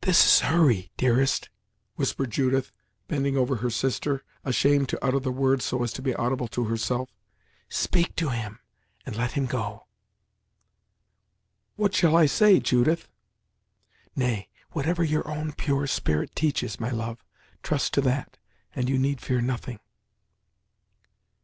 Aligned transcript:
"This 0.00 0.26
is 0.26 0.40
Hurry, 0.40 0.90
dearest," 0.96 1.48
whispered 1.94 2.32
Judith, 2.32 2.72
bending 3.06 3.36
over 3.36 3.54
her 3.58 3.70
sister, 3.70 4.24
ashamed 4.44 4.88
to 4.88 4.98
utter 5.00 5.20
the 5.20 5.30
words 5.30 5.64
so 5.64 5.84
as 5.84 5.92
to 5.92 6.02
be 6.02 6.12
audible 6.12 6.48
to 6.48 6.64
herself. 6.64 7.14
"Speak 7.68 8.16
to 8.16 8.30
him, 8.30 8.58
and 9.04 9.14
let 9.14 9.30
him 9.34 9.46
go." 9.46 9.86
"What 11.76 11.94
shall 11.94 12.16
I 12.16 12.26
say, 12.26 12.58
Judith?" 12.58 13.08
"Nay, 14.16 14.48
whatever 14.72 15.04
your 15.04 15.28
own 15.30 15.52
pure 15.52 15.86
spirit 15.86 16.34
teaches, 16.34 16.80
my 16.80 16.90
love. 16.90 17.24
Trust 17.62 17.94
to 17.94 18.00
that, 18.00 18.38
and 18.74 18.88
you 18.88 18.98
need 18.98 19.20
fear 19.20 19.40
nothing." 19.40 19.78